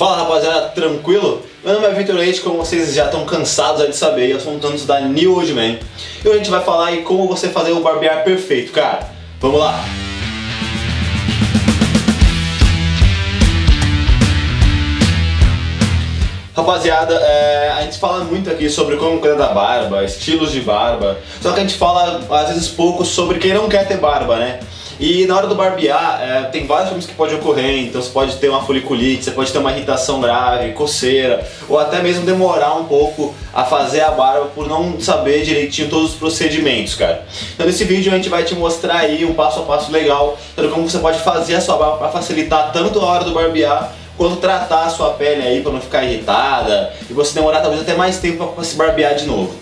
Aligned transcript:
Fala 0.00 0.16
rapaziada, 0.16 0.68
tranquilo? 0.70 1.42
Meu 1.62 1.74
nome 1.74 1.86
é 1.86 1.92
Vitor 1.92 2.16
Leite, 2.16 2.40
como 2.40 2.56
vocês 2.56 2.94
já 2.94 3.04
estão 3.04 3.26
cansados 3.26 3.86
de 3.86 3.94
saber, 3.94 4.30
eu 4.30 4.40
sou 4.40 4.54
um 4.54 4.58
tanto 4.58 4.82
da 4.86 4.98
New 5.02 5.34
Old 5.34 5.52
Man. 5.52 5.76
E 6.24 6.26
hoje 6.26 6.30
a 6.30 6.36
gente 6.38 6.50
vai 6.50 6.64
falar 6.64 6.86
aí 6.86 7.02
como 7.02 7.28
você 7.28 7.50
fazer 7.50 7.72
o 7.72 7.80
barbear 7.80 8.24
perfeito, 8.24 8.72
cara. 8.72 9.10
Vamos 9.38 9.60
lá! 9.60 9.78
Rapaziada, 16.54 17.14
é, 17.14 17.70
a 17.78 17.82
gente 17.82 17.98
fala 17.98 18.24
muito 18.24 18.50
aqui 18.50 18.68
sobre 18.68 18.96
como 18.96 19.20
cuidar 19.20 19.36
da 19.36 19.54
barba, 19.54 20.02
estilos 20.04 20.50
de 20.50 20.60
barba, 20.60 21.16
só 21.40 21.52
que 21.52 21.60
a 21.60 21.62
gente 21.62 21.76
fala 21.76 22.20
às 22.28 22.48
vezes 22.48 22.68
pouco 22.68 23.04
sobre 23.04 23.38
quem 23.38 23.54
não 23.54 23.68
quer 23.68 23.86
ter 23.86 23.98
barba, 23.98 24.36
né? 24.36 24.58
E 24.98 25.24
na 25.26 25.36
hora 25.36 25.46
do 25.46 25.54
barbear, 25.54 26.20
é, 26.20 26.42
tem 26.42 26.66
vários 26.66 26.88
problemas 26.88 27.06
que 27.06 27.14
podem 27.14 27.36
ocorrer, 27.36 27.84
então 27.84 28.02
você 28.02 28.10
pode 28.10 28.36
ter 28.36 28.48
uma 28.48 28.62
foliculite, 28.62 29.24
você 29.24 29.30
pode 29.30 29.50
ter 29.50 29.58
uma 29.58 29.72
irritação 29.72 30.20
grave, 30.20 30.72
coceira, 30.72 31.48
ou 31.68 31.78
até 31.78 32.02
mesmo 32.02 32.26
demorar 32.26 32.74
um 32.74 32.84
pouco 32.84 33.34
a 33.54 33.64
fazer 33.64 34.02
a 34.02 34.10
barba 34.10 34.46
por 34.54 34.68
não 34.68 35.00
saber 35.00 35.42
direitinho 35.42 35.88
todos 35.88 36.10
os 36.10 36.16
procedimentos, 36.16 36.96
cara. 36.96 37.24
Então 37.54 37.64
nesse 37.64 37.84
vídeo 37.84 38.12
a 38.12 38.16
gente 38.16 38.28
vai 38.28 38.42
te 38.42 38.54
mostrar 38.54 38.96
aí 38.96 39.24
um 39.24 39.32
passo 39.34 39.60
a 39.60 39.62
passo 39.62 39.90
legal, 39.90 40.36
sobre 40.54 40.70
como 40.70 40.90
você 40.90 40.98
pode 40.98 41.18
fazer 41.20 41.54
a 41.54 41.60
sua 41.60 41.76
barba 41.76 41.96
para 41.96 42.08
facilitar 42.10 42.72
tanto 42.72 43.00
a 43.00 43.04
hora 43.06 43.24
do 43.24 43.32
barbear 43.32 43.99
quanto 44.20 44.36
tratar 44.36 44.84
a 44.84 44.90
sua 44.90 45.14
pele 45.14 45.40
aí 45.40 45.62
para 45.62 45.72
não 45.72 45.80
ficar 45.80 46.04
irritada 46.04 46.92
e 47.08 47.12
você 47.14 47.32
demorar 47.32 47.62
talvez 47.62 47.80
até 47.80 47.94
mais 47.94 48.18
tempo 48.18 48.48
para 48.48 48.62
se 48.62 48.76
barbear 48.76 49.14
de 49.14 49.24
novo. 49.24 49.54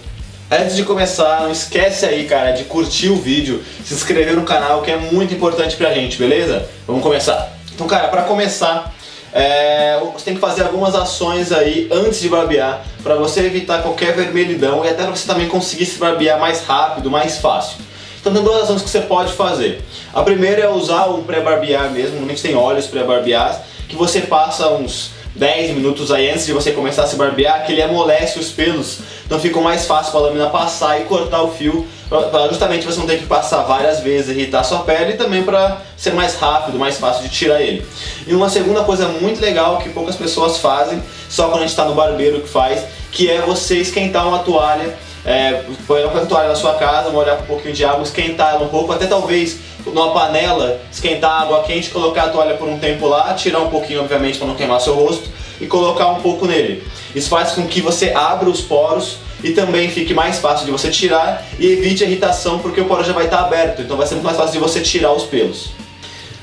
Antes 0.50 0.74
de 0.74 0.82
começar, 0.82 1.42
não 1.42 1.52
esquece 1.52 2.04
aí, 2.04 2.24
cara, 2.24 2.50
de 2.50 2.64
curtir 2.64 3.08
o 3.08 3.14
vídeo, 3.14 3.62
se 3.84 3.94
inscrever 3.94 4.34
no 4.34 4.42
canal, 4.42 4.82
que 4.82 4.90
é 4.90 4.96
muito 4.96 5.32
importante 5.32 5.76
pra 5.76 5.94
gente, 5.94 6.18
beleza? 6.18 6.68
Vamos 6.88 7.04
começar. 7.04 7.52
Então, 7.72 7.86
cara, 7.86 8.08
pra 8.08 8.22
começar, 8.22 8.92
é, 9.32 10.00
você 10.12 10.24
tem 10.24 10.34
que 10.34 10.40
fazer 10.40 10.62
algumas 10.62 10.92
ações 10.96 11.52
aí 11.52 11.88
antes 11.92 12.18
de 12.18 12.28
barbear, 12.28 12.82
para 13.00 13.14
você 13.14 13.42
evitar 13.42 13.80
qualquer 13.80 14.12
vermelhidão 14.16 14.84
e 14.84 14.88
até 14.88 15.06
você 15.06 15.24
também 15.24 15.46
conseguir 15.46 15.86
se 15.86 16.00
barbear 16.00 16.40
mais 16.40 16.64
rápido, 16.64 17.08
mais 17.08 17.38
fácil. 17.38 17.76
Então 18.20 18.32
tem 18.32 18.42
duas 18.42 18.64
ações 18.64 18.82
que 18.82 18.90
você 18.90 19.00
pode 19.00 19.32
fazer. 19.32 19.82
A 20.12 20.22
primeira 20.22 20.62
é 20.62 20.68
usar 20.68 21.06
um 21.06 21.22
pré-barbear 21.22 21.90
mesmo, 21.90 22.12
normalmente 22.12 22.42
tem 22.42 22.54
óleos 22.54 22.86
pré-barbeados, 22.86 23.58
que 23.88 23.96
você 23.96 24.20
passa 24.22 24.68
uns 24.70 25.10
10 25.34 25.70
minutos 25.70 26.10
aí 26.10 26.30
antes 26.30 26.46
de 26.46 26.52
você 26.52 26.72
começar 26.72 27.04
a 27.04 27.06
se 27.06 27.16
barbear, 27.16 27.64
que 27.64 27.72
ele 27.72 27.82
amolece 27.82 28.38
os 28.38 28.50
pelos, 28.50 28.98
então 29.24 29.38
fica 29.38 29.60
mais 29.60 29.86
fácil 29.86 30.10
para 30.10 30.20
a 30.20 30.24
lâmina 30.24 30.50
passar 30.50 31.00
e 31.00 31.04
cortar 31.04 31.42
o 31.42 31.52
fio, 31.52 31.86
para 32.08 32.48
justamente 32.48 32.84
você 32.84 32.98
não 32.98 33.06
ter 33.06 33.18
que 33.18 33.26
passar 33.26 33.62
várias 33.62 34.00
vezes, 34.00 34.36
irritar 34.36 34.64
sua 34.64 34.80
pele 34.80 35.12
e 35.12 35.16
também 35.16 35.42
para 35.44 35.82
ser 35.96 36.12
mais 36.12 36.34
rápido, 36.34 36.78
mais 36.78 36.98
fácil 36.98 37.22
de 37.22 37.28
tirar 37.28 37.60
ele. 37.60 37.86
E 38.26 38.34
uma 38.34 38.48
segunda 38.48 38.82
coisa 38.82 39.08
muito 39.08 39.40
legal 39.40 39.78
que 39.78 39.90
poucas 39.90 40.16
pessoas 40.16 40.56
fazem, 40.58 41.02
só 41.28 41.44
quando 41.44 41.58
a 41.58 41.60
gente 41.60 41.70
está 41.70 41.84
no 41.84 41.94
barbeiro 41.94 42.40
que 42.40 42.48
faz, 42.48 42.82
que 43.12 43.30
é 43.30 43.40
você 43.42 43.76
esquentar 43.76 44.26
uma 44.26 44.40
toalha 44.40 44.96
é, 45.28 45.62
uma 45.88 46.26
toalha 46.26 46.48
na 46.48 46.54
sua 46.54 46.74
casa, 46.74 47.10
molhar 47.10 47.36
com 47.36 47.42
um 47.42 47.46
pouquinho 47.46 47.74
de 47.74 47.84
água, 47.84 48.02
esquentar 48.02 48.54
ela 48.54 48.64
um 48.64 48.68
pouco, 48.68 48.92
até 48.92 49.06
talvez 49.06 49.58
numa 49.84 50.12
panela, 50.12 50.80
esquentar 50.90 51.42
água 51.42 51.62
quente, 51.64 51.90
colocar 51.90 52.24
a 52.24 52.28
toalha 52.30 52.54
por 52.54 52.66
um 52.66 52.78
tempo 52.78 53.06
lá, 53.06 53.34
tirar 53.34 53.60
um 53.60 53.68
pouquinho, 53.68 54.00
obviamente, 54.00 54.38
para 54.38 54.46
não 54.46 54.54
queimar 54.54 54.80
seu 54.80 54.94
rosto, 54.94 55.28
e 55.60 55.66
colocar 55.66 56.08
um 56.08 56.22
pouco 56.22 56.46
nele. 56.46 56.82
Isso 57.14 57.28
faz 57.28 57.52
com 57.52 57.66
que 57.66 57.82
você 57.82 58.10
abra 58.12 58.48
os 58.48 58.62
poros 58.62 59.18
e 59.44 59.50
também 59.50 59.90
fique 59.90 60.14
mais 60.14 60.38
fácil 60.38 60.64
de 60.64 60.72
você 60.72 60.88
tirar 60.88 61.44
e 61.58 61.66
evite 61.72 62.04
a 62.04 62.06
irritação 62.06 62.58
porque 62.58 62.80
o 62.80 62.86
poro 62.86 63.04
já 63.04 63.12
vai 63.12 63.26
estar 63.26 63.40
aberto, 63.40 63.82
então 63.82 63.96
vai 63.96 64.06
ser 64.06 64.14
muito 64.14 64.24
mais 64.24 64.36
fácil 64.36 64.52
de 64.52 64.58
você 64.58 64.80
tirar 64.80 65.12
os 65.12 65.24
pelos. 65.24 65.70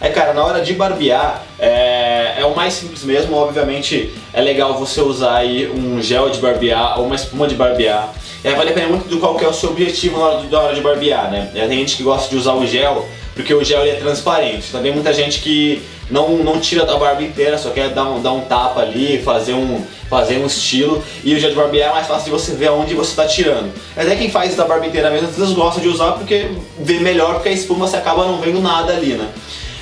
É, 0.02 0.10
cara, 0.10 0.34
na 0.34 0.44
hora 0.44 0.62
de 0.62 0.74
barbear, 0.74 1.44
é, 1.58 2.36
é, 2.40 2.46
o 2.46 2.56
mais 2.56 2.74
simples 2.74 3.04
mesmo, 3.04 3.36
obviamente 3.36 4.12
é 4.34 4.42
legal 4.42 4.78
você 4.78 5.02
usar 5.02 5.38
aí 5.38 5.70
um 5.70 6.02
gel 6.02 6.30
de 6.30 6.40
barbear 6.40 7.00
ou 7.00 7.06
uma 7.06 7.16
espuma 7.16 7.48
de 7.48 7.56
barbear. 7.56 8.14
É, 8.44 8.54
vai 8.54 8.66
depender 8.66 8.88
muito 8.88 9.08
do 9.08 9.18
qual 9.20 9.40
é 9.40 9.48
o 9.48 9.54
seu 9.54 9.70
objetivo 9.70 10.20
na 10.20 10.26
hora, 10.26 10.42
de, 10.42 10.52
na 10.52 10.60
hora 10.60 10.76
de 10.76 10.82
barbear, 10.82 11.32
né? 11.32 11.50
É, 11.56 11.68
tem 11.68 11.80
gente 11.80 11.96
que 11.96 12.04
gosta 12.04 12.30
de 12.30 12.36
usar 12.36 12.54
o 12.54 12.68
gel 12.68 13.08
porque 13.36 13.54
o 13.54 13.64
gel 13.64 13.84
é 13.84 13.96
transparente. 13.96 14.72
Também 14.72 14.94
muita 14.94 15.14
gente 15.14 15.42
que 15.42 15.84
não, 16.10 16.38
não 16.38 16.60
tira 16.60 16.84
a 16.84 16.98
barba 16.98 17.22
inteira, 17.22 17.58
só 17.58 17.70
quer 17.70 17.90
dar 17.90 18.06
um, 18.06 18.22
dar 18.22 18.32
um 18.32 18.42
tapa 18.42 18.82
ali, 18.82 19.22
fazer 19.22 19.54
um, 19.54 19.84
fazer 20.10 20.38
um 20.38 20.46
estilo. 20.46 21.04
E 21.24 21.36
o 21.36 21.40
gel 21.40 21.50
de 21.50 21.56
barbear 21.56 21.90
é 21.90 21.94
mais 21.94 22.08
fácil 22.08 22.26
de 22.26 22.32
você 22.32 22.54
ver 22.54 22.68
aonde 22.68 22.94
você 22.94 23.12
está 23.12 23.26
tirando. 23.26 23.74
Até 23.96 24.16
quem 24.16 24.30
faz 24.30 24.56
da 24.56 24.66
barba 24.66 24.88
inteira 24.88 25.10
mesmo, 25.10 25.28
às 25.28 25.38
vezes 25.38 25.54
gosta 25.54 25.82
de 25.82 25.88
usar 25.90 26.14
porque 26.14 26.50
vê 26.80 27.00
melhor, 27.00 27.36
porque 27.36 27.50
a 27.50 27.52
espuma 27.52 27.88
você 27.88 27.98
acaba 27.98 28.26
não 28.26 28.40
vendo 28.40 28.62
nada 28.62 28.94
ali, 28.94 29.14
né? 29.14 29.28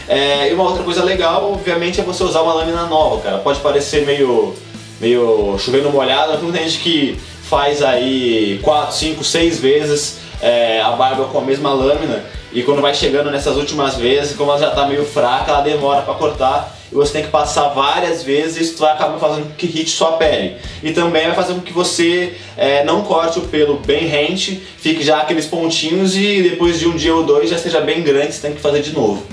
É, 0.08 0.50
e 0.50 0.54
uma 0.54 0.64
outra 0.64 0.84
coisa 0.84 1.04
legal, 1.04 1.52
obviamente, 1.54 2.00
é 2.00 2.04
você 2.04 2.24
usar 2.24 2.42
uma 2.42 2.54
lâmina 2.54 2.86
nova, 2.86 3.22
cara. 3.22 3.38
Pode 3.40 3.60
parecer 3.60 4.06
meio, 4.06 4.54
meio 5.00 5.58
chovendo 5.60 5.90
molhado, 5.90 6.38
mas 6.42 6.54
tem 6.54 6.70
gente 6.70 6.80
que 6.80 7.20
faz 7.44 7.82
aí 7.82 8.60
4, 8.64 8.96
5, 8.96 9.24
6 9.24 9.60
vezes 9.60 10.18
é, 10.42 10.82
a 10.82 10.92
barba 10.92 11.26
com 11.26 11.38
a 11.38 11.42
mesma 11.42 11.72
lâmina 11.72 12.24
e 12.54 12.62
quando 12.62 12.82
vai 12.82 12.94
chegando 12.94 13.32
nessas 13.32 13.58
últimas 13.58 13.96
vezes, 13.96 14.36
como 14.36 14.52
ela 14.52 14.60
já 14.60 14.70
está 14.70 14.86
meio 14.86 15.04
fraca, 15.04 15.52
ela 15.52 15.62
demora 15.62 16.04
para 16.04 16.14
cortar 16.14 16.78
e 16.92 16.94
você 16.94 17.14
tem 17.14 17.24
que 17.24 17.32
passar 17.32 17.70
várias 17.70 18.22
vezes, 18.22 18.70
isso 18.70 18.78
vai 18.78 18.92
acabar 18.92 19.18
fazendo 19.18 19.48
com 19.48 19.56
que 19.56 19.66
irrite 19.66 19.90
sua 19.90 20.12
pele. 20.18 20.58
E 20.84 20.92
também 20.92 21.26
vai 21.26 21.36
fazer 21.36 21.56
com 21.56 21.62
que 21.62 21.74
você 21.74 22.36
é, 22.56 22.84
não 22.84 23.02
corte 23.02 23.40
o 23.40 23.42
pelo 23.44 23.78
bem 23.78 24.06
rente, 24.06 24.62
fique 24.78 25.04
já 25.04 25.22
aqueles 25.22 25.48
pontinhos 25.48 26.16
e 26.16 26.44
depois 26.44 26.80
de 26.80 26.88
um 26.88 26.96
dia 26.96 27.16
ou 27.16 27.24
dois 27.24 27.50
já 27.50 27.58
seja 27.58 27.82
bem 27.82 28.04
grande, 28.04 28.34
você 28.34 28.42
tem 28.42 28.54
que 28.54 28.62
fazer 28.62 28.84
de 28.84 28.94
novo. 28.94 29.26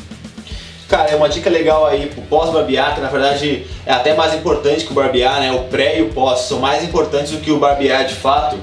Cara, 0.90 1.08
é 1.08 1.14
uma 1.14 1.28
dica 1.28 1.48
legal 1.48 1.86
aí 1.86 2.06
pro 2.06 2.20
pós-barbear, 2.22 2.96
que 2.96 3.00
na 3.00 3.06
verdade 3.06 3.64
é 3.86 3.92
até 3.92 4.12
mais 4.12 4.34
importante 4.34 4.84
que 4.84 4.90
o 4.90 4.94
barbear, 4.94 5.38
né? 5.38 5.52
O 5.52 5.60
pré 5.68 6.00
e 6.00 6.02
o 6.02 6.08
pós 6.08 6.40
são 6.40 6.58
mais 6.58 6.82
importantes 6.82 7.30
do 7.30 7.38
que 7.38 7.52
o 7.52 7.60
barbear 7.60 8.04
de 8.04 8.14
fato. 8.16 8.58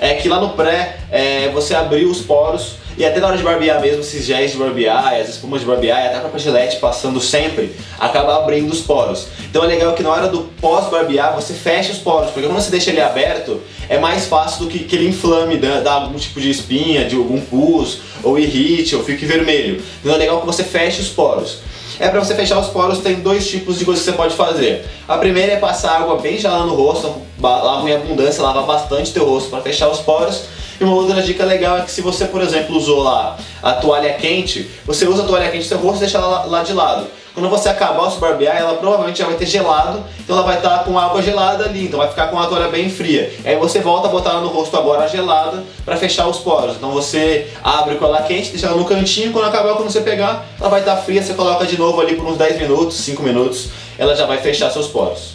É 0.00 0.14
que 0.14 0.28
lá 0.28 0.40
no 0.40 0.50
pré 0.50 0.98
é, 1.08 1.50
você 1.50 1.76
abrir 1.76 2.04
os 2.04 2.20
poros 2.20 2.78
e 2.98 3.04
até 3.06 3.20
na 3.20 3.28
hora 3.28 3.36
de 3.36 3.44
barbear 3.44 3.80
mesmo, 3.80 4.00
esses 4.00 4.26
géis 4.26 4.50
de 4.50 4.56
barbear, 4.56 5.14
as 5.14 5.28
espumas 5.28 5.60
de 5.60 5.66
barbear 5.68 6.04
até 6.04 6.16
a 6.16 6.20
própria 6.20 6.40
gilete 6.40 6.78
passando 6.78 7.20
sempre, 7.20 7.72
acaba 7.96 8.38
abrindo 8.38 8.72
os 8.72 8.80
poros. 8.80 9.28
Então 9.48 9.62
é 9.62 9.68
legal 9.68 9.92
que 9.92 10.02
na 10.02 10.10
hora 10.10 10.26
do 10.26 10.50
pós-barbear 10.60 11.32
você 11.32 11.54
fecha 11.54 11.92
os 11.92 11.98
poros, 11.98 12.32
porque 12.32 12.48
quando 12.48 12.60
você 12.60 12.72
deixa 12.72 12.90
ele 12.90 13.00
aberto, 13.00 13.62
é 13.88 13.98
mais 13.98 14.26
fácil 14.26 14.64
do 14.64 14.68
que, 14.68 14.80
que 14.80 14.96
ele 14.96 15.06
inflame, 15.06 15.58
dá, 15.58 15.78
dá 15.78 15.92
algum 15.92 16.18
tipo 16.18 16.40
de 16.40 16.50
espinha, 16.50 17.04
de 17.04 17.14
algum 17.14 17.40
pus, 17.40 18.00
ou 18.24 18.36
irrite, 18.36 18.96
ou 18.96 19.04
fique 19.04 19.24
vermelho. 19.24 19.80
Então 20.00 20.16
é 20.16 20.18
legal 20.18 20.40
que 20.40 20.46
você 20.46 20.64
feche 20.64 21.00
os 21.00 21.08
poros. 21.08 21.67
É 22.00 22.08
para 22.08 22.20
você 22.20 22.34
fechar 22.34 22.58
os 22.58 22.68
poros, 22.68 22.98
tem 22.98 23.16
dois 23.16 23.48
tipos 23.48 23.78
de 23.78 23.84
coisas 23.84 24.04
que 24.04 24.10
você 24.10 24.16
pode 24.16 24.36
fazer. 24.36 24.88
A 25.08 25.18
primeira 25.18 25.54
é 25.54 25.56
passar 25.56 25.96
água 25.96 26.16
bem 26.16 26.38
gelada 26.38 26.64
no 26.64 26.74
rosto, 26.74 27.12
lava 27.40 27.88
em 27.90 27.94
abundância, 27.94 28.42
lava 28.42 28.62
bastante 28.62 29.12
teu 29.12 29.24
rosto 29.24 29.50
para 29.50 29.60
fechar 29.60 29.88
os 29.88 29.98
poros. 29.98 30.44
E 30.80 30.84
uma 30.84 30.94
outra 30.94 31.20
dica 31.20 31.44
legal 31.44 31.78
é 31.78 31.82
que 31.82 31.90
se 31.90 32.00
você, 32.00 32.26
por 32.26 32.40
exemplo, 32.40 32.76
usou 32.76 33.02
lá 33.02 33.36
a 33.60 33.72
toalha 33.72 34.12
quente, 34.12 34.70
você 34.86 35.08
usa 35.08 35.24
a 35.24 35.26
toalha 35.26 35.50
quente 35.50 35.64
no 35.64 35.68
seu 35.68 35.78
rosto 35.78 35.96
e 35.96 36.00
deixa 36.00 36.18
ela 36.18 36.44
lá 36.44 36.62
de 36.62 36.72
lado. 36.72 37.08
Quando 37.38 37.50
você 37.50 37.68
acabar 37.68 38.02
o 38.02 38.10
se 38.10 38.18
barbear, 38.18 38.56
ela 38.56 38.74
provavelmente 38.74 39.20
já 39.20 39.26
vai 39.26 39.36
ter 39.36 39.46
gelado, 39.46 40.02
então 40.18 40.36
ela 40.36 40.44
vai 40.44 40.56
estar 40.56 40.82
com 40.82 40.98
água 40.98 41.22
gelada 41.22 41.66
ali, 41.66 41.84
então 41.84 42.00
vai 42.00 42.08
ficar 42.08 42.26
com 42.26 42.36
a 42.36 42.48
toalha 42.48 42.66
bem 42.66 42.90
fria. 42.90 43.32
Aí 43.44 43.54
você 43.54 43.78
volta 43.78 44.08
a 44.08 44.10
botar 44.10 44.30
ela 44.30 44.40
no 44.40 44.48
rosto 44.48 44.76
agora 44.76 45.06
gelada 45.06 45.62
para 45.84 45.96
fechar 45.96 46.26
os 46.26 46.38
poros. 46.38 46.74
Então 46.74 46.90
você 46.90 47.46
abre 47.62 47.94
com 47.94 48.06
ela 48.06 48.22
quente, 48.22 48.50
deixa 48.50 48.66
ela 48.66 48.76
no 48.76 48.84
cantinho, 48.84 49.30
quando 49.30 49.44
acabar, 49.44 49.76
quando 49.76 49.88
você 49.88 50.00
pegar, 50.00 50.46
ela 50.58 50.68
vai 50.68 50.80
estar 50.80 50.96
fria, 50.96 51.22
você 51.22 51.32
coloca 51.32 51.64
de 51.64 51.78
novo 51.78 52.00
ali 52.00 52.16
por 52.16 52.26
uns 52.26 52.36
10 52.36 52.58
minutos, 52.58 52.96
5 52.96 53.22
minutos, 53.22 53.68
ela 53.96 54.16
já 54.16 54.26
vai 54.26 54.38
fechar 54.38 54.72
seus 54.72 54.88
poros. 54.88 55.34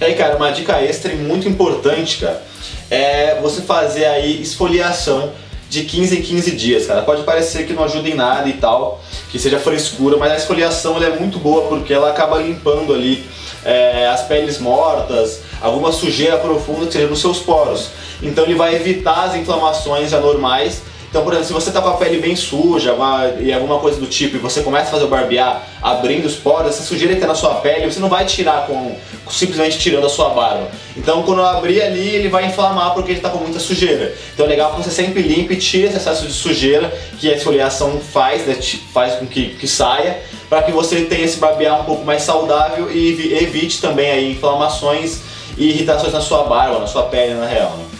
E 0.00 0.04
aí, 0.06 0.14
cara, 0.14 0.36
uma 0.36 0.50
dica 0.52 0.80
extra 0.80 1.12
e 1.12 1.16
muito 1.16 1.46
importante, 1.46 2.16
cara, 2.16 2.42
é 2.90 3.38
você 3.42 3.60
fazer 3.60 4.06
aí 4.06 4.40
esfoliação 4.40 5.30
de 5.72 5.84
15 5.84 6.18
em 6.18 6.20
15 6.20 6.50
dias, 6.50 6.86
cara. 6.86 7.00
Pode 7.00 7.22
parecer 7.22 7.66
que 7.66 7.72
não 7.72 7.82
ajuda 7.82 8.06
em 8.06 8.14
nada 8.14 8.46
e 8.46 8.52
tal, 8.52 9.00
que 9.30 9.38
seja 9.38 9.58
frescura, 9.58 10.18
mas 10.18 10.30
a 10.30 10.36
esfoliação 10.36 11.02
é 11.02 11.18
muito 11.18 11.38
boa 11.38 11.66
porque 11.66 11.94
ela 11.94 12.10
acaba 12.10 12.36
limpando 12.36 12.92
ali 12.92 13.24
é, 13.64 14.06
as 14.06 14.20
peles 14.24 14.58
mortas, 14.58 15.40
alguma 15.62 15.90
sujeira 15.90 16.36
profunda 16.36 16.84
que 16.84 16.92
seja 16.92 17.06
nos 17.06 17.22
seus 17.22 17.38
poros. 17.38 17.88
Então 18.22 18.44
ele 18.44 18.54
vai 18.54 18.74
evitar 18.74 19.24
as 19.24 19.34
inflamações 19.34 20.12
anormais 20.12 20.82
então, 21.12 21.24
por 21.24 21.34
exemplo, 21.34 21.48
se 21.48 21.52
você 21.52 21.70
tá 21.70 21.82
com 21.82 21.90
a 21.90 21.96
pele 21.98 22.22
bem 22.22 22.34
suja 22.34 22.94
uma, 22.94 23.26
e 23.38 23.52
alguma 23.52 23.78
coisa 23.78 24.00
do 24.00 24.06
tipo 24.06 24.36
e 24.36 24.38
você 24.38 24.62
começa 24.62 24.88
a 24.88 24.92
fazer 24.92 25.04
o 25.04 25.08
barbear 25.08 25.62
abrindo 25.82 26.24
os 26.24 26.36
poros, 26.36 26.68
essa 26.68 26.82
sujeira 26.82 27.14
que 27.14 27.20
tá 27.20 27.26
na 27.26 27.34
sua 27.34 27.56
pele 27.56 27.84
você 27.84 28.00
não 28.00 28.08
vai 28.08 28.24
tirar 28.24 28.66
com 28.66 28.96
simplesmente 29.30 29.78
tirando 29.78 30.06
a 30.06 30.08
sua 30.08 30.30
barba. 30.30 30.70
Então, 30.96 31.22
quando 31.22 31.40
eu 31.40 31.44
abrir 31.44 31.82
ali, 31.82 32.08
ele 32.08 32.30
vai 32.30 32.46
inflamar 32.46 32.94
porque 32.94 33.10
ele 33.10 33.20
tá 33.20 33.28
com 33.28 33.36
muita 33.36 33.60
sujeira. 33.60 34.14
Então, 34.32 34.46
é 34.46 34.48
legal 34.48 34.72
que 34.72 34.82
você 34.82 34.90
sempre 34.90 35.20
limpe 35.20 35.52
e 35.52 35.58
tire 35.58 35.84
esse 35.84 35.98
excesso 35.98 36.26
de 36.26 36.32
sujeira 36.32 36.90
que 37.18 37.30
a 37.30 37.36
esfoliação 37.36 38.00
faz, 38.00 38.46
né, 38.46 38.56
faz 38.94 39.16
com 39.16 39.26
que, 39.26 39.50
que 39.50 39.68
saia, 39.68 40.18
para 40.48 40.62
que 40.62 40.72
você 40.72 41.02
tenha 41.02 41.26
esse 41.26 41.38
barbear 41.38 41.78
um 41.82 41.84
pouco 41.84 42.06
mais 42.06 42.22
saudável 42.22 42.90
e 42.90 43.34
evite 43.34 43.82
também 43.82 44.10
aí 44.10 44.32
inflamações 44.32 45.20
e 45.58 45.72
irritações 45.72 46.14
na 46.14 46.22
sua 46.22 46.44
barba, 46.44 46.78
na 46.78 46.86
sua 46.86 47.02
pele, 47.02 47.34
na 47.34 47.46
real. 47.46 47.76
Né? 47.76 47.91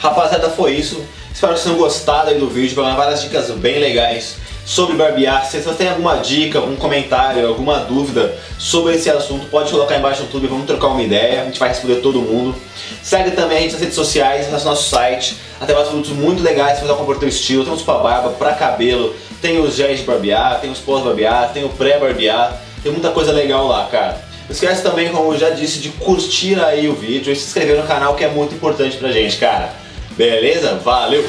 Rapaziada, 0.00 0.48
foi 0.48 0.72
isso. 0.72 1.04
Espero 1.30 1.52
que 1.52 1.60
vocês 1.60 1.64
tenham 1.64 1.78
gostado 1.78 2.30
aí 2.30 2.38
do 2.38 2.48
vídeo, 2.48 2.74
vai 2.74 2.96
várias 2.96 3.20
dicas 3.20 3.50
bem 3.50 3.78
legais 3.78 4.36
sobre 4.64 4.96
barbear. 4.96 5.44
Se 5.44 5.60
você 5.60 5.74
tem 5.74 5.90
alguma 5.90 6.16
dica, 6.16 6.58
algum 6.58 6.74
comentário, 6.74 7.46
alguma 7.46 7.80
dúvida 7.80 8.34
sobre 8.58 8.94
esse 8.94 9.10
assunto, 9.10 9.44
pode 9.50 9.70
colocar 9.70 9.98
embaixo 9.98 10.20
no 10.20 10.26
YouTube, 10.28 10.46
vamos 10.46 10.66
trocar 10.66 10.86
uma 10.86 11.02
ideia, 11.02 11.42
a 11.42 11.44
gente 11.44 11.60
vai 11.60 11.68
responder 11.68 11.96
todo 11.96 12.22
mundo. 12.22 12.56
Segue 13.02 13.32
também 13.32 13.58
a 13.58 13.60
gente 13.60 13.72
nas 13.72 13.80
redes 13.82 13.94
sociais, 13.94 14.50
no 14.50 14.58
nosso 14.58 14.88
site, 14.88 15.36
até 15.60 15.74
mais 15.74 15.88
produtos 15.88 16.12
muito 16.12 16.42
legais 16.42 16.78
para 16.78 16.94
compor 16.94 17.18
teu 17.18 17.28
estilo, 17.28 17.64
temos 17.64 17.82
para 17.82 17.98
barba, 17.98 18.30
para 18.30 18.54
cabelo, 18.54 19.14
tem 19.42 19.60
os 19.60 19.76
géis 19.76 19.98
de 20.00 20.06
barbear, 20.06 20.62
tem 20.62 20.70
os 20.70 20.78
pós-barbear, 20.78 21.52
tem 21.52 21.62
o 21.62 21.68
pré-barbear, 21.68 22.58
tem 22.82 22.90
muita 22.90 23.10
coisa 23.10 23.32
legal 23.32 23.68
lá, 23.68 23.86
cara. 23.90 24.24
Não 24.48 24.52
esquece 24.54 24.82
também, 24.82 25.10
como 25.10 25.34
eu 25.34 25.38
já 25.38 25.50
disse, 25.50 25.78
de 25.78 25.90
curtir 25.90 26.58
aí 26.58 26.88
o 26.88 26.94
vídeo 26.94 27.30
e 27.30 27.36
se 27.36 27.48
inscrever 27.48 27.76
no 27.76 27.86
canal 27.86 28.14
que 28.14 28.24
é 28.24 28.28
muito 28.28 28.54
importante 28.54 28.96
pra 28.96 29.12
gente, 29.12 29.36
cara. 29.36 29.89
Beleza? 30.16 30.74
Valeu! 30.76 31.24